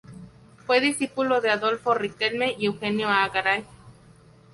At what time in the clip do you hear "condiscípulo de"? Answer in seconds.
0.79-1.51